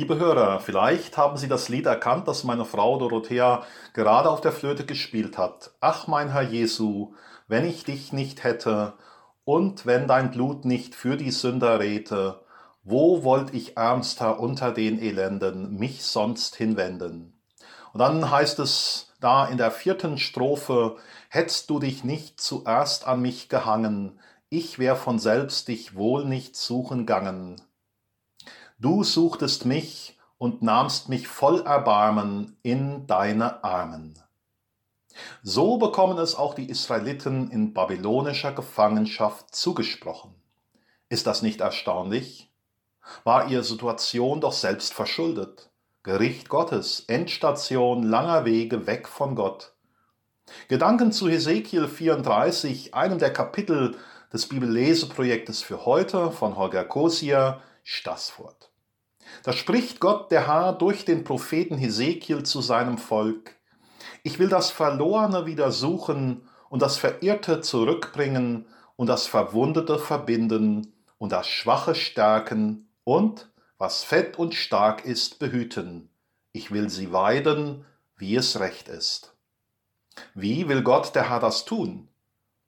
[0.00, 4.50] Liebe Hörer, vielleicht haben Sie das Lied erkannt, das meine Frau Dorothea gerade auf der
[4.50, 5.72] Flöte gespielt hat.
[5.82, 7.12] Ach mein Herr Jesu,
[7.48, 8.94] wenn ich dich nicht hätte
[9.44, 12.40] und wenn dein Blut nicht für die Sünder redte,
[12.82, 17.38] wo wollt ich ärmster unter den Elenden mich sonst hinwenden?
[17.92, 20.96] Und dann heißt es da in der vierten Strophe,
[21.28, 26.56] hättst du dich nicht zuerst an mich gehangen, ich wär von selbst dich wohl nicht
[26.56, 27.60] suchen gangen.
[28.80, 34.18] Du suchtest mich und nahmst mich voll Erbarmen in deine Armen.
[35.42, 40.34] So bekommen es auch die Israeliten in babylonischer Gefangenschaft zugesprochen.
[41.10, 42.50] Ist das nicht erstaunlich?
[43.22, 45.68] War ihre Situation doch selbst verschuldet.
[46.02, 49.74] Gericht Gottes, Endstation langer Wege weg von Gott.
[50.68, 53.98] Gedanken zu Hesekiel 34, einem der Kapitel
[54.32, 58.59] des Bibelleseprojektes für heute von Holger Kosier, Stassfurt.
[59.42, 63.56] Da spricht Gott der Herr durch den Propheten Hesekiel zu seinem Volk.
[64.22, 71.32] Ich will das Verlorene wieder suchen und das Verirrte zurückbringen und das Verwundete verbinden und
[71.32, 76.10] das Schwache stärken und, was fett und stark ist, behüten.
[76.52, 77.86] Ich will sie weiden,
[78.16, 79.34] wie es recht ist.
[80.34, 82.08] Wie will Gott der Herr das tun?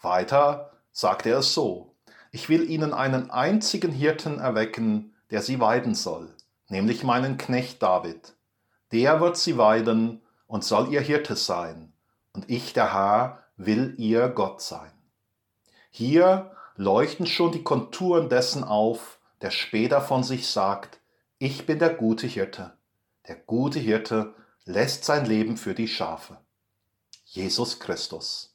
[0.00, 1.94] Weiter sagt er es so.
[2.32, 6.34] Ich will ihnen einen einzigen Hirten erwecken, der sie weiden soll
[6.68, 8.34] nämlich meinen Knecht David.
[8.92, 11.92] Der wird sie weiden und soll ihr Hirte sein,
[12.32, 14.92] und ich, der Herr, will ihr Gott sein.
[15.90, 21.00] Hier leuchten schon die Konturen dessen auf, der später von sich sagt,
[21.38, 22.72] ich bin der gute Hirte.
[23.28, 24.34] Der gute Hirte
[24.64, 26.38] lässt sein Leben für die Schafe.
[27.24, 28.54] Jesus Christus.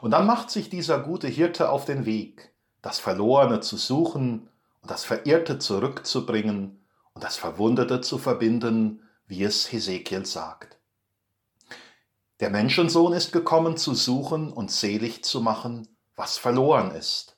[0.00, 4.48] Und dann macht sich dieser gute Hirte auf den Weg, das Verlorene zu suchen
[4.80, 6.81] und das Verirrte zurückzubringen
[7.14, 10.78] und das Verwundete zu verbinden, wie es Hesekiel sagt.
[12.40, 17.36] Der Menschensohn ist gekommen, zu suchen und selig zu machen, was verloren ist.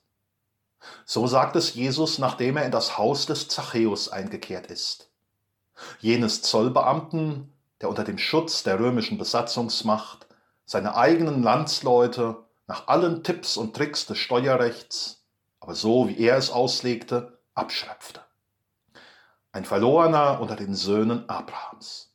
[1.05, 5.11] So sagt es Jesus, nachdem er in das Haus des Zachäus eingekehrt ist.
[5.99, 10.27] Jenes Zollbeamten, der unter dem Schutz der römischen Besatzungsmacht
[10.65, 15.23] seine eigenen Landsleute nach allen Tipps und Tricks des Steuerrechts,
[15.59, 18.25] aber so wie er es auslegte, abschröpfte
[19.55, 22.13] ein Verlorener unter den Söhnen Abrahams.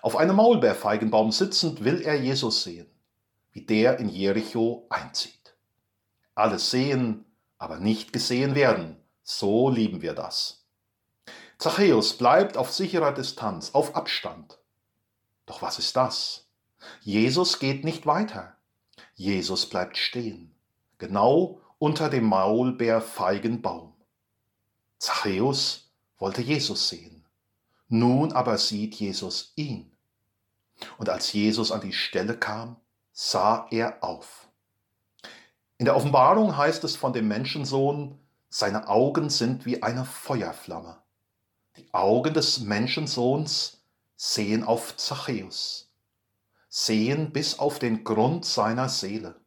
[0.00, 2.86] Auf einem Maulbeerfeigenbaum sitzend will er Jesus sehen,
[3.50, 5.56] wie der in Jericho einzieht.
[6.36, 7.24] Alles sehen,
[7.58, 10.64] aber nicht gesehen werden, so lieben wir das.
[11.58, 14.60] Zachäus bleibt auf sicherer Distanz, auf Abstand.
[15.46, 16.46] Doch was ist das?
[17.00, 18.56] Jesus geht nicht weiter.
[19.16, 20.54] Jesus bleibt stehen,
[20.98, 23.94] genau unter dem Maulbeerfeigenbaum.
[24.98, 25.85] Zachäus
[26.18, 27.24] wollte Jesus sehen.
[27.88, 29.92] Nun aber sieht Jesus ihn.
[30.98, 32.76] Und als Jesus an die Stelle kam,
[33.12, 34.48] sah er auf.
[35.78, 38.18] In der Offenbarung heißt es von dem Menschensohn,
[38.48, 40.98] seine Augen sind wie eine Feuerflamme.
[41.76, 43.82] Die Augen des Menschensohns
[44.16, 45.90] sehen auf Zachäus,
[46.68, 49.38] sehen bis auf den Grund seiner Seele,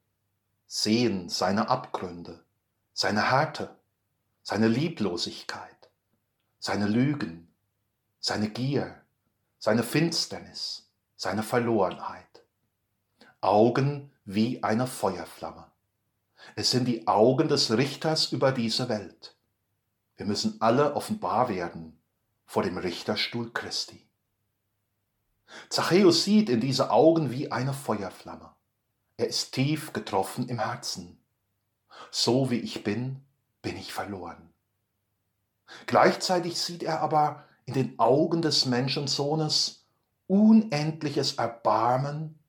[0.67, 2.43] sehen seine Abgründe,
[2.93, 3.75] seine Härte,
[4.43, 5.78] seine Lieblosigkeit
[6.59, 7.47] seine Lügen,
[8.19, 9.01] seine Gier,
[9.57, 12.43] seine Finsternis, seine Verlorenheit.
[13.41, 15.71] Augen wie eine Feuerflamme.
[16.55, 19.35] Es sind die Augen des Richters über diese Welt.
[20.17, 22.01] Wir müssen alle offenbar werden
[22.45, 24.05] vor dem Richterstuhl Christi.
[25.69, 28.53] Zachäus sieht in diese Augen wie eine Feuerflamme.
[29.17, 31.19] Er ist tief getroffen im Herzen.
[32.11, 33.23] So wie ich bin,
[33.61, 34.53] bin ich verloren.
[35.85, 39.85] Gleichzeitig sieht er aber in den Augen des Menschensohnes
[40.27, 42.39] unendliches Erbarmen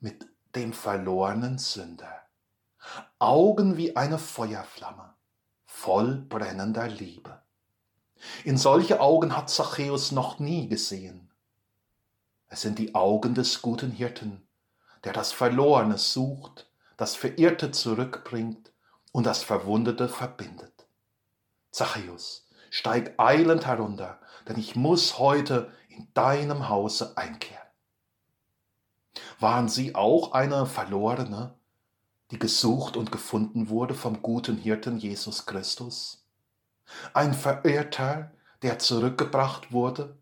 [0.00, 2.22] mit dem verlorenen Sünder.
[3.18, 5.14] Augen wie eine Feuerflamme,
[5.66, 7.42] voll brennender Liebe.
[8.44, 11.30] In solche Augen hat Zachäus noch nie gesehen.
[12.48, 14.46] Es sind die Augen des guten Hirten,
[15.04, 18.72] der das Verlorene sucht, das Verirrte zurückbringt
[19.12, 20.79] und das Verwundete verbindet.
[21.70, 27.60] Zachäus, steig eilend herunter, denn ich muss heute in deinem Hause einkehren.
[29.38, 31.54] Waren Sie auch eine Verlorene,
[32.30, 36.24] die gesucht und gefunden wurde vom guten Hirten Jesus Christus?
[37.14, 38.32] Ein Verirrter,
[38.62, 40.16] der zurückgebracht wurde?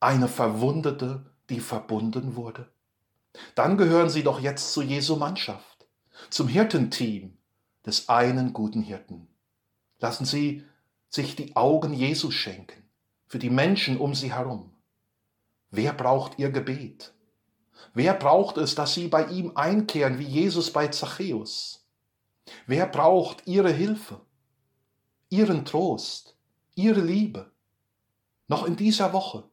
[0.00, 2.70] Eine Verwundete, die verbunden wurde?
[3.54, 5.86] Dann gehören Sie doch jetzt zu Jesu Mannschaft,
[6.30, 7.36] zum Hirtenteam
[7.84, 9.28] des einen guten Hirten.
[9.98, 10.64] Lassen Sie
[11.08, 12.84] sich die Augen Jesu schenken,
[13.26, 14.70] für die Menschen um sie herum.
[15.70, 17.14] Wer braucht ihr Gebet?
[17.94, 21.86] Wer braucht es, dass sie bei ihm einkehren, wie Jesus bei Zachäus?
[22.66, 24.20] Wer braucht ihre Hilfe,
[25.28, 26.36] ihren Trost,
[26.74, 27.50] ihre Liebe?
[28.46, 29.44] Noch in dieser Woche.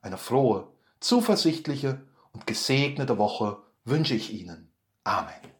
[0.00, 0.68] Eine frohe,
[1.00, 4.72] zuversichtliche und gesegnete Woche wünsche ich Ihnen.
[5.02, 5.59] Amen.